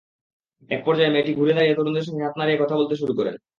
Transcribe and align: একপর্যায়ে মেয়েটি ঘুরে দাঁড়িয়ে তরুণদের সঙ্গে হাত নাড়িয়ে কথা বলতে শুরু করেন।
একপর্যায়ে 0.69 1.13
মেয়েটি 1.13 1.31
ঘুরে 1.35 1.53
দাঁড়িয়ে 1.53 1.77
তরুণদের 1.77 2.05
সঙ্গে 2.07 2.23
হাত 2.25 2.35
নাড়িয়ে 2.37 2.61
কথা 2.61 2.75
বলতে 2.79 2.95
শুরু 2.95 3.13
করেন। 3.19 3.35